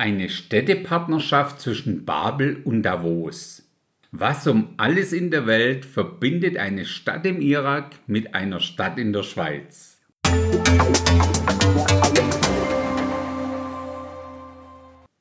Eine 0.00 0.30
Städtepartnerschaft 0.30 1.60
zwischen 1.60 2.06
Babel 2.06 2.62
und 2.64 2.84
Davos. 2.84 3.68
Was 4.12 4.46
um 4.46 4.70
alles 4.78 5.12
in 5.12 5.30
der 5.30 5.46
Welt 5.46 5.84
verbindet 5.84 6.56
eine 6.56 6.86
Stadt 6.86 7.26
im 7.26 7.42
Irak 7.42 7.96
mit 8.06 8.34
einer 8.34 8.60
Stadt 8.60 8.98
in 8.98 9.12
der 9.12 9.24
Schweiz? 9.24 10.00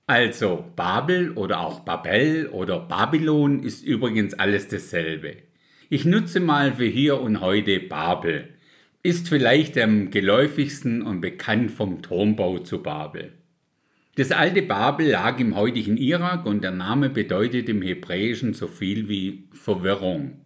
Also, 0.08 0.64
Babel 0.78 1.32
oder 1.32 1.60
auch 1.60 1.82
Babel 1.82 2.48
oder 2.48 2.80
Babylon 2.80 3.62
ist 3.64 3.84
übrigens 3.84 4.34
alles 4.36 4.70
dasselbe. 4.70 5.36
Ich 5.90 6.06
nutze 6.06 6.40
mal 6.40 6.72
für 6.72 6.86
hier 6.86 7.20
und 7.20 7.42
heute 7.42 7.82
Babel. 7.82 8.48
Ist 9.04 9.28
vielleicht 9.28 9.78
am 9.78 10.10
geläufigsten 10.10 11.02
und 11.02 11.20
bekannt 11.20 11.70
vom 11.70 12.02
Turmbau 12.02 12.60
zu 12.60 12.82
Babel. 12.82 13.34
Das 14.20 14.34
alte 14.34 14.62
Babel 14.62 15.12
lag 15.12 15.40
im 15.40 15.56
heutigen 15.56 15.96
Irak 15.96 16.46
und 16.46 16.62
der 16.62 16.72
Name 16.72 17.10
bedeutet 17.10 17.70
im 17.70 17.82
Hebräischen 17.82 18.54
so 18.54 18.68
viel 18.68 19.08
wie 19.08 19.48
Verwirrung. 19.54 20.42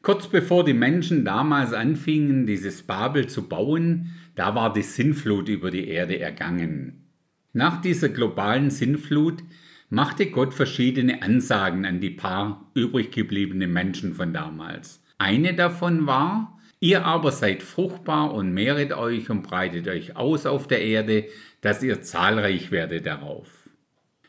Kurz 0.00 0.28
bevor 0.28 0.64
die 0.64 0.72
Menschen 0.72 1.26
damals 1.26 1.74
anfingen, 1.74 2.46
dieses 2.46 2.84
Babel 2.84 3.26
zu 3.26 3.46
bauen, 3.46 4.14
da 4.34 4.54
war 4.54 4.72
die 4.72 4.80
Sinnflut 4.80 5.50
über 5.50 5.70
die 5.70 5.88
Erde 5.88 6.18
ergangen. 6.18 7.04
Nach 7.52 7.82
dieser 7.82 8.08
globalen 8.08 8.70
Sinnflut 8.70 9.44
machte 9.90 10.30
Gott 10.30 10.54
verschiedene 10.54 11.20
Ansagen 11.20 11.84
an 11.84 12.00
die 12.00 12.08
paar 12.08 12.70
übrig 12.72 13.10
gebliebenen 13.10 13.70
Menschen 13.70 14.14
von 14.14 14.32
damals. 14.32 15.04
Eine 15.18 15.52
davon 15.52 16.06
war, 16.06 16.57
ihr 16.80 17.04
aber 17.04 17.32
seid 17.32 17.62
fruchtbar 17.62 18.32
und 18.34 18.52
mehret 18.52 18.92
euch 18.92 19.30
und 19.30 19.42
breitet 19.42 19.88
euch 19.88 20.16
aus 20.16 20.46
auf 20.46 20.66
der 20.66 20.82
Erde, 20.82 21.26
dass 21.60 21.82
ihr 21.82 22.02
zahlreich 22.02 22.70
werdet 22.70 23.06
darauf. 23.06 23.48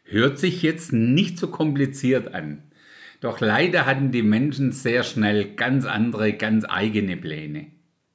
Hört 0.04 0.40
sich 0.40 0.64
jetzt 0.64 0.92
nicht 0.92 1.38
so 1.38 1.48
kompliziert 1.48 2.34
an. 2.34 2.64
Doch 3.22 3.42
leider 3.42 3.86
hatten 3.86 4.12
die 4.12 4.24
Menschen 4.24 4.72
sehr 4.72 5.04
schnell 5.04 5.56
ganz 5.56 5.86
andere, 5.86 6.34
ganz 6.34 6.66
eigene 6.68 7.18
Pläne. 7.18 7.68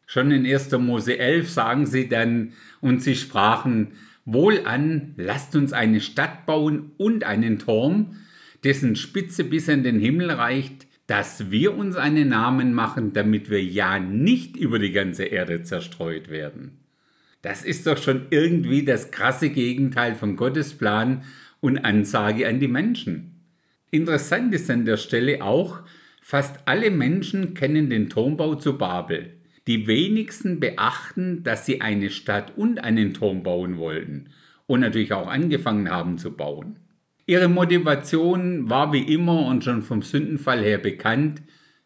Schon 0.07 0.31
in 0.31 0.47
1. 0.47 0.73
Mose 0.73 1.19
11 1.19 1.51
sagen 1.51 1.87
sie 1.87 2.09
dann, 2.09 2.53
und 2.81 3.03
sie 3.03 3.15
sprachen, 3.15 3.93
Wohlan, 4.25 5.15
lasst 5.17 5.55
uns 5.55 5.73
eine 5.73 6.01
Stadt 6.01 6.47
bauen 6.47 6.93
und 6.97 7.25
einen 7.25 7.59
Turm, 7.59 8.17
dessen 8.65 8.97
Spitze 8.97 9.45
bis 9.45 9.69
an 9.69 9.83
den 9.83 10.01
Himmel 10.01 10.31
reicht, 10.31 10.87
dass 11.07 11.51
wir 11.51 11.77
uns 11.77 11.97
einen 11.97 12.29
Namen 12.29 12.73
machen, 12.73 13.13
damit 13.13 13.51
wir 13.51 13.63
ja 13.63 13.99
nicht 13.99 14.57
über 14.57 14.79
die 14.79 14.93
ganze 14.93 15.25
Erde 15.25 15.63
zerstreut 15.63 16.31
werden. 16.31 16.79
Das 17.43 17.63
ist 17.63 17.87
doch 17.87 17.99
schon 17.99 18.27
irgendwie 18.31 18.85
das 18.85 19.11
krasse 19.11 19.51
Gegenteil 19.51 20.15
von 20.15 20.37
Gottes 20.37 20.73
Plan 20.73 21.25
und 21.61 21.79
Ansage 21.79 22.49
an 22.49 22.59
die 22.59 22.69
Menschen. 22.69 23.43
Interessant 23.91 24.55
ist 24.55 24.71
an 24.71 24.87
der 24.87 24.97
Stelle 24.97 25.43
auch, 25.43 25.81
fast 26.23 26.67
alle 26.67 26.91
Menschen 26.91 27.53
kennen 27.53 27.91
den 27.91 28.09
Turmbau 28.09 28.55
zu 28.55 28.79
Babel. 28.79 29.35
Die 29.67 29.87
wenigsten 29.87 30.59
beachten, 30.59 31.43
dass 31.43 31.67
sie 31.67 31.81
eine 31.83 32.11
Stadt 32.11 32.57
und 32.57 32.83
einen 32.83 33.13
Turm 33.13 33.43
bauen 33.43 33.77
wollten 33.77 34.31
und 34.67 34.81
natürlich 34.81 35.13
auch 35.13 35.29
angefangen 35.29 35.91
haben 35.91 36.17
zu 36.19 36.35
bauen. 36.37 36.79
Ihre 37.27 37.49
Motivation 37.49 38.69
war 38.69 38.93
wie 38.93 39.03
immer 39.15 39.47
und 39.47 39.65
schon 39.65 39.83
vom 39.83 40.03
Sündenfall 40.03 40.63
her 40.63 40.79
bekannt, 40.79 41.43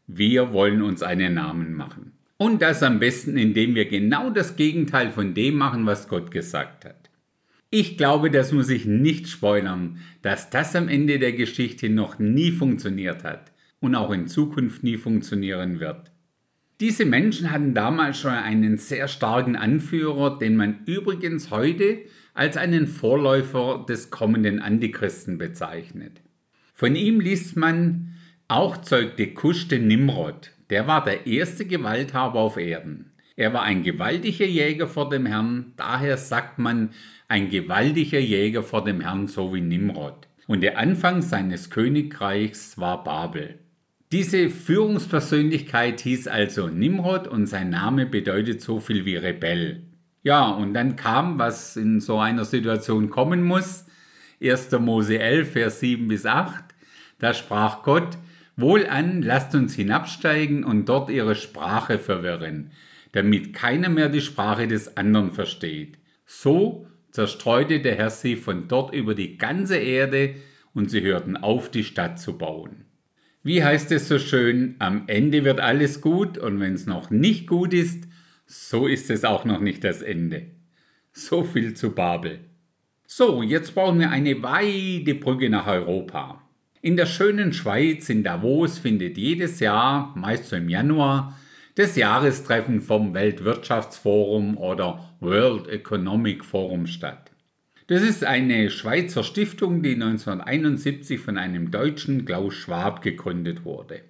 wir 0.06 0.52
wollen 0.52 0.82
uns 0.82 1.02
einen 1.02 1.34
Namen 1.34 1.74
machen. 1.74 2.12
Und 2.38 2.62
das 2.62 2.82
am 2.82 2.98
besten, 2.98 3.36
indem 3.36 3.74
wir 3.74 3.84
genau 3.84 4.30
das 4.30 4.56
Gegenteil 4.56 5.10
von 5.10 5.34
dem 5.34 5.56
machen, 5.56 5.86
was 5.86 6.08
Gott 6.08 6.30
gesagt 6.30 6.84
hat. 6.84 7.10
Ich 7.70 7.98
glaube, 7.98 8.30
das 8.30 8.52
muss 8.52 8.70
ich 8.70 8.86
nicht 8.86 9.28
spoilern, 9.28 9.98
dass 10.22 10.50
das 10.50 10.74
am 10.74 10.88
Ende 10.88 11.18
der 11.18 11.32
Geschichte 11.32 11.90
noch 11.90 12.18
nie 12.18 12.50
funktioniert 12.50 13.24
hat 13.24 13.52
und 13.80 13.94
auch 13.94 14.10
in 14.10 14.26
Zukunft 14.26 14.82
nie 14.82 14.96
funktionieren 14.96 15.78
wird. 15.78 16.10
Diese 16.80 17.04
Menschen 17.04 17.50
hatten 17.50 17.74
damals 17.74 18.18
schon 18.18 18.32
einen 18.32 18.78
sehr 18.78 19.08
starken 19.08 19.56
Anführer, 19.56 20.38
den 20.38 20.56
man 20.56 20.78
übrigens 20.86 21.50
heute 21.50 21.98
als 22.38 22.56
einen 22.56 22.86
Vorläufer 22.86 23.84
des 23.88 24.10
kommenden 24.10 24.60
Antichristen 24.60 25.38
bezeichnet. 25.38 26.20
Von 26.72 26.94
ihm 26.94 27.18
liest 27.18 27.56
man, 27.56 28.14
auch 28.46 28.76
zeugte 28.76 29.26
Kusch 29.34 29.66
den 29.66 29.88
Nimrod, 29.88 30.52
der 30.70 30.86
war 30.86 31.02
der 31.02 31.26
erste 31.26 31.66
Gewalthaber 31.66 32.38
auf 32.38 32.56
Erden. 32.56 33.10
Er 33.34 33.52
war 33.54 33.62
ein 33.62 33.82
gewaltiger 33.82 34.46
Jäger 34.46 34.86
vor 34.86 35.08
dem 35.08 35.26
Herrn, 35.26 35.72
daher 35.76 36.16
sagt 36.16 36.60
man 36.60 36.90
ein 37.26 37.50
gewaltiger 37.50 38.20
Jäger 38.20 38.62
vor 38.62 38.84
dem 38.84 39.00
Herrn, 39.00 39.26
so 39.26 39.52
wie 39.52 39.60
Nimrod. 39.60 40.28
Und 40.46 40.60
der 40.60 40.78
Anfang 40.78 41.22
seines 41.22 41.70
Königreichs 41.70 42.78
war 42.78 43.02
Babel. 43.02 43.58
Diese 44.12 44.48
Führungspersönlichkeit 44.48 46.00
hieß 46.02 46.28
also 46.28 46.68
Nimrod 46.68 47.26
und 47.26 47.46
sein 47.46 47.70
Name 47.70 48.06
bedeutet 48.06 48.60
so 48.60 48.78
viel 48.78 49.04
wie 49.04 49.16
Rebell. 49.16 49.87
Ja, 50.22 50.48
und 50.48 50.74
dann 50.74 50.96
kam, 50.96 51.38
was 51.38 51.76
in 51.76 52.00
so 52.00 52.18
einer 52.18 52.44
Situation 52.44 53.10
kommen 53.10 53.42
muss, 53.42 53.86
1. 54.42 54.72
Mose 54.80 55.18
11, 55.18 55.52
Vers 55.52 55.80
7 55.80 56.08
bis 56.08 56.26
8, 56.26 56.64
da 57.18 57.34
sprach 57.34 57.82
Gott, 57.82 58.18
Wohlan, 58.56 59.22
lasst 59.22 59.54
uns 59.54 59.74
hinabsteigen 59.74 60.64
und 60.64 60.88
dort 60.88 61.10
ihre 61.10 61.36
Sprache 61.36 61.98
verwirren, 61.98 62.72
damit 63.12 63.52
keiner 63.52 63.88
mehr 63.88 64.08
die 64.08 64.20
Sprache 64.20 64.66
des 64.66 64.96
anderen 64.96 65.30
versteht. 65.30 65.98
So 66.26 66.86
zerstreute 67.12 67.80
der 67.80 67.94
Herr 67.94 68.10
sie 68.10 68.34
von 68.34 68.66
dort 68.66 68.92
über 68.92 69.14
die 69.14 69.38
ganze 69.38 69.76
Erde 69.76 70.34
und 70.74 70.90
sie 70.90 71.02
hörten 71.02 71.36
auf, 71.36 71.70
die 71.70 71.84
Stadt 71.84 72.18
zu 72.18 72.36
bauen. 72.36 72.84
Wie 73.44 73.62
heißt 73.62 73.92
es 73.92 74.08
so 74.08 74.18
schön, 74.18 74.74
am 74.80 75.04
Ende 75.06 75.44
wird 75.44 75.60
alles 75.60 76.00
gut 76.00 76.36
und 76.36 76.58
wenn 76.58 76.74
es 76.74 76.86
noch 76.86 77.10
nicht 77.10 77.46
gut 77.46 77.72
ist, 77.72 78.07
so 78.50 78.86
ist 78.86 79.10
es 79.10 79.26
auch 79.26 79.44
noch 79.44 79.60
nicht 79.60 79.84
das 79.84 80.00
Ende. 80.00 80.46
So 81.12 81.44
viel 81.44 81.74
zu 81.74 81.90
Babel. 81.90 82.40
So, 83.06 83.42
jetzt 83.42 83.74
brauchen 83.74 84.00
wir 84.00 84.10
eine 84.10 84.42
weite 84.42 85.14
Brücke 85.14 85.50
nach 85.50 85.66
Europa. 85.66 86.42
In 86.80 86.96
der 86.96 87.04
schönen 87.04 87.52
Schweiz 87.52 88.08
in 88.08 88.22
Davos 88.22 88.78
findet 88.78 89.18
jedes 89.18 89.60
Jahr, 89.60 90.14
meist 90.16 90.46
so 90.46 90.56
im 90.56 90.70
Januar, 90.70 91.38
das 91.74 91.94
Jahrestreffen 91.96 92.80
vom 92.80 93.12
Weltwirtschaftsforum 93.12 94.56
oder 94.56 95.14
World 95.20 95.68
Economic 95.68 96.42
Forum 96.42 96.86
statt. 96.86 97.30
Das 97.86 98.02
ist 98.02 98.24
eine 98.24 98.70
Schweizer 98.70 99.24
Stiftung, 99.24 99.82
die 99.82 99.92
1971 99.92 101.20
von 101.20 101.36
einem 101.36 101.70
Deutschen 101.70 102.24
Klaus 102.24 102.54
Schwab 102.54 103.02
gegründet 103.02 103.66
wurde. 103.66 104.00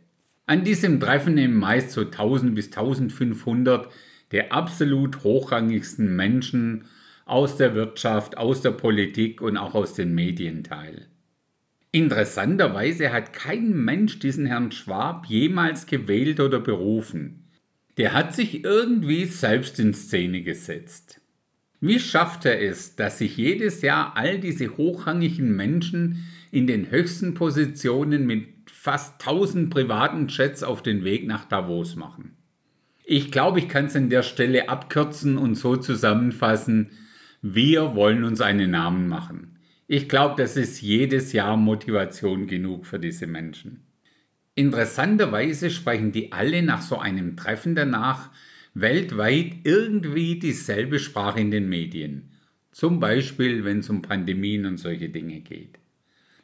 An 0.47 0.63
diesem 0.63 1.01
Treffen 1.01 1.35
nehmen 1.35 1.57
meist 1.57 1.91
so 1.91 2.03
1000 2.03 2.55
bis 2.55 2.67
1500 2.67 3.89
der 4.33 4.53
absolut 4.53 5.25
hochrangigsten 5.25 6.15
Menschen 6.15 6.85
aus 7.25 7.57
der 7.57 7.75
Wirtschaft, 7.75 8.39
aus 8.39 8.63
der 8.63 8.71
Politik 8.71 9.41
und 9.43 9.57
auch 9.57 9.75
aus 9.75 9.95
den 9.95 10.15
Medien 10.15 10.65
teil. 10.65 11.07
Interessanterweise 11.91 13.13
hat 13.13 13.33
kein 13.33 13.85
Mensch 13.85 14.19
diesen 14.19 14.47
Herrn 14.47 14.73
Schwab 14.73 15.27
jemals 15.27 15.87
gewählt 15.87 16.41
oder 16.41 16.61
berufen. 16.61 17.45
Der 17.97 18.13
hat 18.13 18.35
sich 18.35 18.65
irgendwie 18.65 19.25
selbst 19.25 19.79
in 19.79 19.95
Szene 19.95 20.43
gesetzt. 20.43 21.21
Wie 21.81 21.99
schafft 21.99 22.45
er 22.45 22.61
es, 22.61 22.97
dass 22.97 23.19
sich 23.19 23.37
jedes 23.37 23.83
Jahr 23.83 24.17
all 24.17 24.39
diese 24.39 24.77
hochrangigen 24.77 25.55
Menschen 25.55 26.27
in 26.51 26.67
den 26.67 26.91
höchsten 26.91 27.35
Positionen 27.35 28.27
mit 28.27 28.71
fast 28.71 29.21
1000 29.21 29.71
privaten 29.71 30.29
Jets 30.29 30.63
auf 30.63 30.83
den 30.83 31.05
Weg 31.05 31.27
nach 31.27 31.45
Davos 31.45 31.95
machen? 31.95 32.38
Ich 33.11 33.33
glaube, 33.33 33.59
ich 33.59 33.71
kann 33.71 33.87
es 33.87 33.97
an 33.97 34.11
der 34.11 34.23
Stelle 34.23 34.69
abkürzen 34.69 35.39
und 35.39 35.55
so 35.55 35.77
zusammenfassen, 35.77 36.91
wir 37.41 37.95
wollen 37.95 38.23
uns 38.23 38.43
einen 38.43 38.73
Namen 38.73 39.09
machen. 39.09 39.57
Ich 39.87 40.11
glaube, 40.11 40.35
das 40.37 40.59
ist 40.59 40.83
jedes 40.83 41.33
Jahr 41.33 41.57
Motivation 41.57 42.47
genug 42.47 42.85
für 42.85 42.99
diese 42.99 43.27
Menschen. 43.27 43.87
Interessanterweise 44.55 45.71
sprechen 45.71 46.13
die 46.13 46.33
alle 46.33 46.63
nach 46.63 46.83
so 46.83 46.99
einem 46.99 47.35
Treffen 47.35 47.75
danach 47.75 48.29
weltweit 48.75 49.55
irgendwie 49.65 50.39
dieselbe 50.39 50.99
Sprache 50.99 51.41
in 51.41 51.51
den 51.51 51.67
Medien. 51.67 52.33
Zum 52.73 53.01
Beispiel, 53.01 53.65
wenn 53.65 53.79
es 53.79 53.89
um 53.89 54.03
Pandemien 54.03 54.67
und 54.67 54.77
solche 54.77 55.09
Dinge 55.09 55.41
geht. 55.41 55.79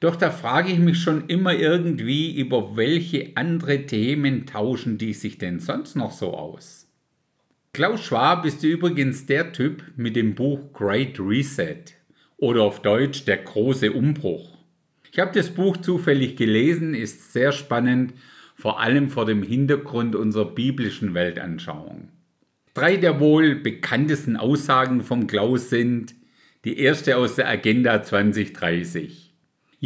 Doch 0.05 0.17
da 0.17 0.31
frage 0.31 0.71
ich 0.71 0.79
mich 0.79 0.99
schon 0.99 1.29
immer 1.29 1.55
irgendwie, 1.55 2.39
über 2.39 2.77
welche 2.77 3.39
andere 3.39 3.87
Themen 3.87 4.45
tauschen 4.45 4.99
die 4.99 5.15
sich 5.15 5.39
denn 5.39 5.61
sonst 5.61 5.97
noch 5.97 6.13
so 6.13 6.35
aus? 6.35 6.93
Klaus 7.73 8.05
Schwab 8.05 8.45
ist 8.45 8.63
übrigens 8.63 9.25
der 9.25 9.53
Typ 9.53 9.83
mit 9.97 10.15
dem 10.15 10.35
Buch 10.35 10.75
Great 10.75 11.19
Reset 11.19 11.85
oder 12.37 12.65
auf 12.65 12.83
Deutsch 12.83 13.25
der 13.25 13.39
große 13.39 13.93
Umbruch. 13.93 14.59
Ich 15.11 15.19
habe 15.19 15.33
das 15.33 15.49
Buch 15.49 15.79
zufällig 15.79 16.37
gelesen, 16.37 16.93
ist 16.93 17.33
sehr 17.33 17.53
spannend, 17.53 18.13
vor 18.57 18.81
allem 18.81 19.09
vor 19.09 19.25
dem 19.25 19.43
Hintergrund 19.43 20.15
unserer 20.17 20.55
biblischen 20.55 21.15
Weltanschauung. 21.15 22.11
Drei 22.75 22.99
der 22.99 23.21
wohl 23.21 23.55
bekanntesten 23.55 24.37
Aussagen 24.37 25.01
vom 25.01 25.27
Klaus 25.27 25.71
sind, 25.71 26.15
Die 26.67 26.79
erste 26.79 27.17
aus 27.17 27.37
der 27.37 27.49
Agenda 27.49 28.03
2030. 28.03 29.24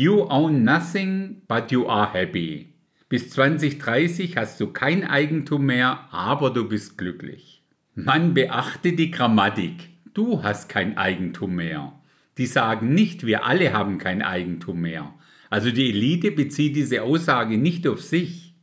You 0.00 0.30
own 0.30 0.62
nothing, 0.62 1.42
but 1.48 1.72
you 1.72 1.88
are 1.88 2.12
happy. 2.12 2.72
Bis 3.08 3.30
2030 3.30 4.36
hast 4.36 4.60
du 4.60 4.68
kein 4.68 5.02
Eigentum 5.02 5.66
mehr, 5.66 6.06
aber 6.12 6.50
du 6.50 6.68
bist 6.68 6.96
glücklich. 6.96 7.64
Man 7.96 8.32
beachte 8.32 8.92
die 8.92 9.10
Grammatik. 9.10 9.88
Du 10.14 10.44
hast 10.44 10.68
kein 10.68 10.96
Eigentum 10.96 11.56
mehr. 11.56 11.94
Die 12.36 12.46
sagen 12.46 12.94
nicht, 12.94 13.26
wir 13.26 13.44
alle 13.44 13.72
haben 13.72 13.98
kein 13.98 14.22
Eigentum 14.22 14.82
mehr. 14.82 15.14
Also 15.50 15.72
die 15.72 15.88
Elite 15.88 16.30
bezieht 16.30 16.76
diese 16.76 17.02
Aussage 17.02 17.58
nicht 17.58 17.84
auf 17.88 18.00
sich. 18.00 18.54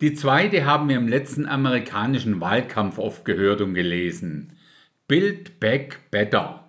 Die 0.00 0.14
zweite 0.14 0.64
haben 0.64 0.88
wir 0.88 0.96
im 0.96 1.08
letzten 1.08 1.46
amerikanischen 1.46 2.40
Wahlkampf 2.40 2.98
oft 2.98 3.24
gehört 3.24 3.62
und 3.62 3.74
gelesen. 3.74 4.52
Build 5.08 5.58
back 5.58 6.08
better. 6.12 6.63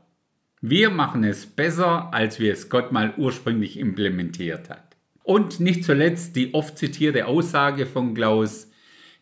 Wir 0.68 0.90
machen 0.90 1.24
es 1.24 1.46
besser, 1.46 2.12
als 2.12 2.40
wir 2.40 2.52
es 2.52 2.70
Gott 2.70 2.92
mal 2.92 3.14
ursprünglich 3.18 3.78
implementiert 3.78 4.72
hat. 4.72 4.98
Und 5.22 5.60
nicht 5.60 5.84
zuletzt 5.84 6.36
die 6.36 6.56
oft 6.56 6.80
zitierte 6.80 7.28
Aussage 7.28 7.86
von 7.86 8.16
Klaus, 8.16 8.72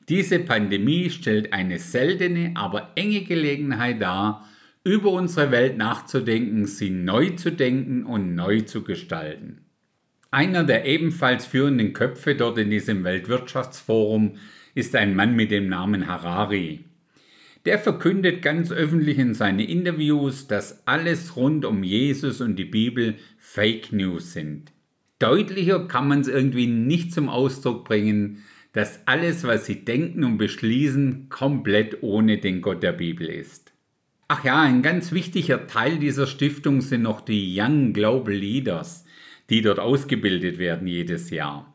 diese 0.07 0.39
Pandemie 0.39 1.09
stellt 1.09 1.51
eine 1.51 1.79
seltene, 1.79 2.53
aber 2.55 2.93
enge 2.95 3.25
Gelegenheit 3.25 4.01
dar, 4.01 4.47
über 4.85 5.11
unsere 5.11 5.51
Welt 5.51 5.75
nachzudenken, 5.75 6.65
sie 6.65 6.89
neu 6.89 7.31
zu 7.31 7.51
denken 7.51 8.05
und 8.05 8.35
neu 8.35 8.61
zu 8.61 8.83
gestalten. 8.83 9.65
Einer 10.31 10.63
der 10.63 10.85
ebenfalls 10.85 11.45
führenden 11.45 11.91
Köpfe 11.91 12.35
dort 12.35 12.57
in 12.57 12.69
diesem 12.69 13.03
Weltwirtschaftsforum 13.03 14.37
ist 14.75 14.95
ein 14.95 15.13
Mann 15.13 15.35
mit 15.35 15.51
dem 15.51 15.67
Namen 15.67 16.07
Harari. 16.07 16.85
Der 17.65 17.79
verkündet 17.79 18.41
ganz 18.41 18.71
öffentlich 18.71 19.17
in 19.17 19.33
seine 19.33 19.65
Interviews, 19.65 20.47
dass 20.47 20.85
alles 20.85 21.37
rund 21.37 21.63
um 21.63 21.83
Jesus 21.83 22.41
und 22.41 22.57
die 22.57 22.65
Bibel 22.65 23.15
Fake 23.37 23.93
News 23.93 24.33
sind. 24.33 24.73
Deutlicher 25.19 25.87
kann 25.87 26.09
man 26.09 26.19
es 26.19 26.27
irgendwie 26.27 26.67
nicht 26.67 27.13
zum 27.13 27.29
Ausdruck 27.29 27.85
bringen, 27.85 28.43
dass 28.73 29.07
alles, 29.07 29.45
was 29.45 29.65
sie 29.65 29.85
denken 29.85 30.25
und 30.25 30.37
beschließen, 30.37 31.29
komplett 31.29 32.03
ohne 32.03 32.39
den 32.39 32.61
Gott 32.61 32.83
der 32.83 32.91
Bibel 32.91 33.27
ist. 33.27 33.71
Ach 34.27 34.43
ja, 34.43 34.61
ein 34.61 34.81
ganz 34.81 35.13
wichtiger 35.13 35.67
Teil 35.67 35.99
dieser 35.99 36.27
Stiftung 36.27 36.81
sind 36.81 37.03
noch 37.03 37.21
die 37.21 37.57
Young 37.57 37.93
Global 37.93 38.33
Leaders, 38.33 39.05
die 39.49 39.61
dort 39.61 39.79
ausgebildet 39.79 40.57
werden 40.57 40.87
jedes 40.87 41.29
Jahr. 41.29 41.73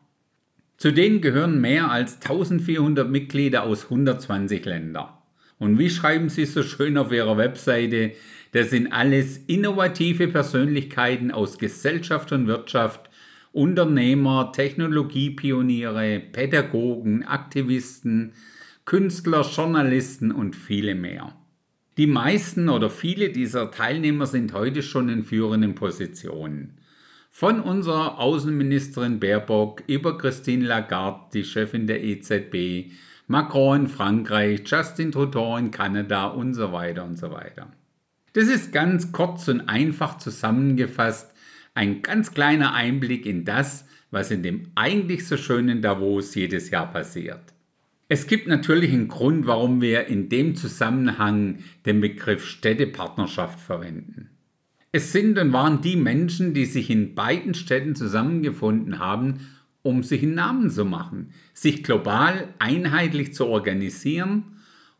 Zu 0.77 0.91
denen 0.91 1.21
gehören 1.21 1.61
mehr 1.61 1.89
als 1.89 2.15
1400 2.21 3.09
Mitglieder 3.09 3.63
aus 3.63 3.85
120 3.85 4.65
Ländern. 4.65 5.09
Und 5.59 5.77
wie 5.77 5.89
schreiben 5.89 6.29
Sie 6.29 6.45
so 6.45 6.63
schön 6.63 6.97
auf 6.97 7.11
Ihrer 7.11 7.37
Webseite, 7.37 8.13
das 8.53 8.71
sind 8.71 8.91
alles 8.91 9.37
innovative 9.45 10.27
Persönlichkeiten 10.27 11.31
aus 11.31 11.59
Gesellschaft 11.59 12.31
und 12.31 12.47
Wirtschaft, 12.47 13.09
Unternehmer, 13.51 14.51
Technologiepioniere, 14.53 16.19
Pädagogen, 16.19 17.23
Aktivisten, 17.23 18.33
Künstler, 18.85 19.41
Journalisten 19.41 20.31
und 20.31 20.55
viele 20.55 20.95
mehr. 20.95 21.35
Die 21.97 22.07
meisten 22.07 22.69
oder 22.69 22.89
viele 22.89 23.29
dieser 23.29 23.69
Teilnehmer 23.69 24.25
sind 24.25 24.53
heute 24.53 24.81
schon 24.81 25.09
in 25.09 25.23
führenden 25.23 25.75
Positionen. 25.75 26.79
Von 27.29 27.59
unserer 27.59 28.19
Außenministerin 28.19 29.19
Baerbock 29.19 29.83
über 29.87 30.17
Christine 30.17 30.65
Lagarde, 30.65 31.25
die 31.33 31.43
Chefin 31.43 31.85
der 31.85 32.03
EZB, 32.03 32.91
Macron 33.31 33.81
in 33.81 33.87
Frankreich, 33.87 34.63
Justin 34.65 35.11
Trudeau 35.11 35.55
in 35.55 35.69
Kanada 35.69 36.25
und 36.29 36.55
so 36.55 36.71
weiter 36.71 37.05
und 37.05 37.15
so 37.15 37.29
weiter. 37.29 37.71
Das 38.33 38.47
ist 38.47 38.73
ganz 38.73 39.11
kurz 39.11 39.47
und 39.47 39.69
einfach 39.69 40.17
zusammengefasst 40.17 41.31
ein 41.75 42.01
ganz 42.01 42.33
kleiner 42.33 42.73
Einblick 42.73 43.27
in 43.27 43.45
das, 43.45 43.85
was 44.09 44.31
in 44.31 44.41
dem 44.41 44.71
eigentlich 44.73 45.27
so 45.27 45.37
schönen 45.37 45.83
Davos 45.83 46.33
jedes 46.33 46.71
Jahr 46.71 46.91
passiert. 46.91 47.53
Es 48.07 48.25
gibt 48.25 48.47
natürlich 48.47 48.91
einen 48.91 49.07
Grund, 49.09 49.45
warum 49.45 49.79
wir 49.79 50.07
in 50.07 50.29
dem 50.29 50.55
Zusammenhang 50.55 51.59
den 51.85 52.01
Begriff 52.01 52.43
Städtepartnerschaft 52.43 53.59
verwenden. 53.59 54.31
Es 54.91 55.11
sind 55.11 55.37
und 55.37 55.53
waren 55.53 55.81
die 55.81 55.97
Menschen, 55.97 56.55
die 56.55 56.65
sich 56.65 56.89
in 56.89 57.13
beiden 57.13 57.53
Städten 57.53 57.93
zusammengefunden 57.93 58.97
haben, 58.97 59.41
um 59.81 60.03
sich 60.03 60.23
einen 60.23 60.35
Namen 60.35 60.69
zu 60.69 60.85
machen, 60.85 61.31
sich 61.53 61.83
global 61.83 62.53
einheitlich 62.59 63.33
zu 63.33 63.47
organisieren 63.47 64.57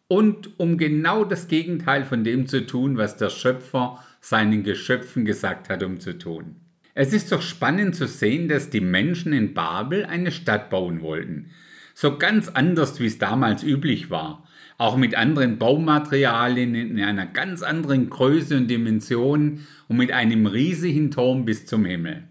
und 0.08 0.60
um 0.60 0.78
genau 0.78 1.24
das 1.24 1.48
Gegenteil 1.48 2.06
von 2.06 2.24
dem 2.24 2.48
zu 2.48 2.66
tun, 2.66 2.98
was 2.98 3.18
der 3.18 3.30
Schöpfer 3.30 4.04
seinen 4.22 4.64
Geschöpfen 4.64 5.26
gesagt 5.26 5.70
hat, 5.70 5.84
um 5.84 6.00
zu 6.00 6.18
tun. 6.18 6.56
Es 6.96 7.14
ist 7.14 7.32
doch 7.32 7.42
spannend 7.42 7.96
zu 7.96 8.08
sehen, 8.08 8.50
dass 8.50 8.70
die 8.70 8.82
Menschen 8.82 9.32
in 9.34 9.54
Babel 9.54 10.06
eine 10.06 10.32
Stadt 10.32 10.70
bauen 10.70 11.02
wollten. 11.02 11.52
So 11.94 12.18
ganz 12.18 12.48
anders, 12.48 13.00
wie 13.00 13.06
es 13.06 13.18
damals 13.18 13.64
üblich 13.64 14.10
war. 14.10 14.48
Auch 14.78 14.96
mit 14.96 15.16
anderen 15.16 15.58
Baumaterialien 15.58 16.74
in 16.74 17.02
einer 17.02 17.26
ganz 17.26 17.62
anderen 17.62 18.10
Größe 18.10 18.56
und 18.56 18.68
Dimension 18.68 19.68
und 19.90 19.98
mit 19.98 20.12
einem 20.12 20.46
riesigen 20.46 21.12
Turm 21.12 21.44
bis 21.46 21.66
zum 21.66 21.84
Himmel. 21.84 22.29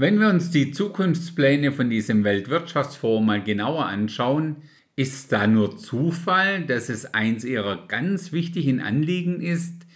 Wenn 0.00 0.20
wir 0.20 0.28
uns 0.28 0.52
die 0.52 0.70
Zukunftspläne 0.70 1.72
von 1.72 1.90
diesem 1.90 2.22
Weltwirtschaftsforum 2.22 3.26
mal 3.26 3.42
genauer 3.42 3.86
anschauen, 3.86 4.58
ist 4.94 5.32
da 5.32 5.48
nur 5.48 5.76
Zufall, 5.76 6.64
dass 6.64 6.88
es 6.88 7.14
eins 7.14 7.42
ihrer 7.42 7.88
ganz 7.88 8.30
wichtigen 8.30 8.80
Anliegen 8.80 9.40
ist, 9.40 9.86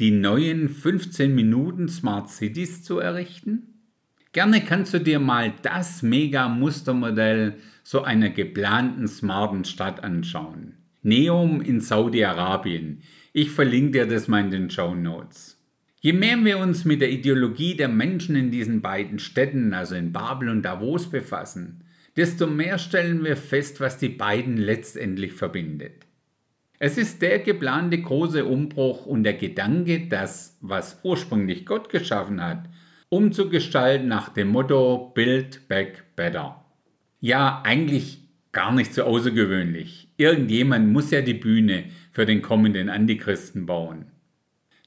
die 0.00 0.10
neuen 0.10 0.68
15 0.68 1.32
Minuten 1.32 1.88
Smart 1.88 2.28
Cities 2.28 2.82
zu 2.82 2.98
errichten? 2.98 3.86
Gerne 4.32 4.64
kannst 4.64 4.94
du 4.94 4.98
dir 4.98 5.20
mal 5.20 5.54
das 5.62 6.02
Mega-Mustermodell 6.02 7.54
so 7.84 8.02
einer 8.02 8.30
geplanten 8.30 9.06
smarten 9.06 9.64
Stadt 9.64 10.02
anschauen. 10.02 10.74
Neum 11.02 11.60
in 11.60 11.80
Saudi-Arabien. 11.80 13.02
Ich 13.32 13.52
verlinke 13.52 13.92
dir 13.92 14.06
das 14.06 14.26
mal 14.26 14.40
in 14.40 14.50
den 14.50 14.70
Show 14.70 14.96
Notes. 14.96 15.61
Je 16.04 16.12
mehr 16.12 16.44
wir 16.44 16.58
uns 16.58 16.84
mit 16.84 17.00
der 17.00 17.12
Ideologie 17.12 17.76
der 17.76 17.86
Menschen 17.86 18.34
in 18.34 18.50
diesen 18.50 18.82
beiden 18.82 19.20
Städten, 19.20 19.72
also 19.72 19.94
in 19.94 20.10
Babel 20.10 20.48
und 20.48 20.62
Davos, 20.62 21.08
befassen, 21.08 21.84
desto 22.16 22.48
mehr 22.48 22.78
stellen 22.78 23.22
wir 23.22 23.36
fest, 23.36 23.80
was 23.80 23.98
die 23.98 24.08
beiden 24.08 24.56
letztendlich 24.56 25.32
verbindet. 25.32 26.04
Es 26.80 26.98
ist 26.98 27.22
der 27.22 27.38
geplante 27.38 28.02
große 28.02 28.44
Umbruch 28.44 29.06
und 29.06 29.22
der 29.22 29.34
Gedanke, 29.34 30.08
das, 30.08 30.58
was 30.60 30.98
ursprünglich 31.04 31.66
Gott 31.66 31.88
geschaffen 31.88 32.42
hat, 32.42 32.68
umzugestalten 33.08 34.08
nach 34.08 34.30
dem 34.30 34.48
Motto 34.48 35.12
Build 35.14 35.68
Back 35.68 36.02
Better. 36.16 36.64
Ja, 37.20 37.62
eigentlich 37.64 38.18
gar 38.50 38.72
nicht 38.72 38.92
so 38.92 39.04
außergewöhnlich. 39.04 40.08
Irgendjemand 40.16 40.92
muss 40.92 41.12
ja 41.12 41.20
die 41.20 41.34
Bühne 41.34 41.84
für 42.10 42.26
den 42.26 42.42
kommenden 42.42 42.88
Antichristen 42.88 43.66
bauen. 43.66 44.06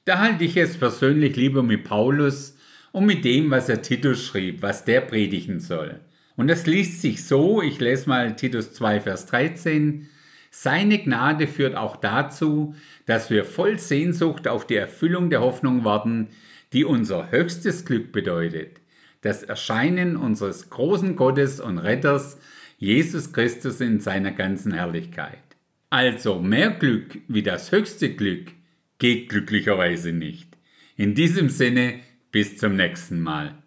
Da 0.06 0.20
halte 0.20 0.44
ich 0.44 0.56
es 0.56 0.78
persönlich 0.78 1.36
lieber 1.36 1.64
mit 1.64 1.84
Paulus 1.84 2.56
und 2.92 3.08
mit 3.08 3.26
dem, 3.26 3.50
was 3.50 3.70
er 3.70 3.82
Titus 3.82 4.24
schrieb, 4.24 4.62
was 4.62 4.86
der 4.86 5.02
predigen 5.02 5.60
soll. 5.60 6.00
Und 6.36 6.48
das 6.48 6.68
liest 6.68 7.02
sich 7.02 7.26
so, 7.26 7.64
ich 7.64 7.80
lese 7.80 8.08
mal 8.08 8.36
Titus 8.36 8.72
2, 8.74 9.02
Vers 9.02 9.26
13, 9.26 10.08
seine 10.52 11.00
Gnade 11.00 11.48
führt 11.48 11.76
auch 11.76 11.96
dazu, 11.96 12.76
dass 13.08 13.32
wir 13.32 13.46
voll 13.46 13.80
Sehnsucht 13.80 14.48
auf 14.48 14.68
die 14.68 14.76
Erfüllung 14.76 15.32
der 15.32 15.42
Hoffnung 15.42 15.84
warten, 15.84 16.30
die 16.72 16.86
unser 16.86 17.32
höchstes 17.32 17.84
Glück 17.84 18.12
bedeutet, 18.12 18.80
das 19.22 19.42
Erscheinen 19.42 20.18
unseres 20.18 20.70
großen 20.70 21.16
Gottes 21.16 21.60
und 21.60 21.80
Retters, 21.80 22.38
Jesus 22.78 23.34
Christus 23.34 23.82
in 23.82 24.00
seiner 24.00 24.32
ganzen 24.32 24.72
Herrlichkeit. 24.72 25.40
Also 25.90 26.40
mehr 26.40 26.70
Glück 26.70 27.18
wie 27.28 27.42
das 27.42 27.72
höchste 27.72 28.14
Glück 28.14 28.52
geht 29.00 29.30
glücklicherweise 29.30 30.12
nicht. 30.12 30.58
In 30.96 31.16
diesem 31.16 31.50
Sinne, 31.50 32.00
bis 32.32 32.58
zum 32.58 32.76
nächsten 32.76 33.20
Mal. 33.20 33.62